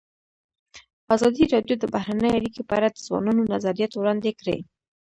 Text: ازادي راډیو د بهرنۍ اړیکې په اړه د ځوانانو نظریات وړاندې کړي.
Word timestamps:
ازادي 1.15 1.43
راډیو 1.53 1.75
د 1.79 1.85
بهرنۍ 1.93 2.31
اړیکې 2.37 2.61
په 2.65 2.73
اړه 2.77 2.89
د 2.91 2.97
ځوانانو 3.07 3.49
نظریات 3.53 3.91
وړاندې 3.95 4.31
کړي. 4.39 4.57